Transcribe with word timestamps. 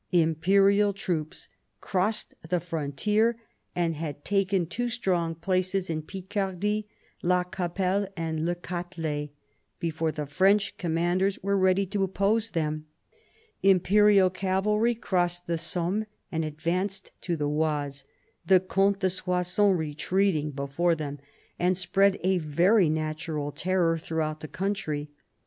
Imperial 0.11 0.93
trOops 0.95 1.47
crossed 1.79 2.33
the 2.49 2.59
frontier, 2.59 3.37
and 3.75 3.95
had 3.95 4.25
taken 4.25 4.65
two 4.65 4.89
strong 4.89 5.35
places 5.35 5.91
in 5.91 6.01
Picardy, 6.01 6.87
La 7.21 7.43
Capelle 7.43 8.07
and 8.17 8.43
Le 8.43 8.55
Catelet, 8.55 9.29
before 9.79 10.11
the 10.11 10.25
French 10.25 10.75
commanders 10.79 11.37
were 11.43 11.55
ready 11.55 11.85
to 11.85 12.01
oppose 12.01 12.49
them. 12.49 12.87
Imperial 13.61 14.31
cavalry 14.31 14.95
crossed 14.95 15.45
the 15.45 15.59
Somme 15.59 16.05
and 16.31 16.43
advanced 16.43 17.11
to 17.21 17.35
the 17.35 17.47
Oise, 17.47 18.03
the 18.43 18.59
Comte 18.59 19.01
de 19.01 19.09
Soissons 19.11 19.77
retreating 19.77 20.49
before 20.49 20.95
them, 20.95 21.19
and 21.59 21.77
spread 21.77 22.17
a 22.23 22.39
very 22.39 22.89
natural 22.89 23.51
terror 23.51 23.99
throughout 23.99 24.39
the 24.39 24.47
country. 24.47 25.11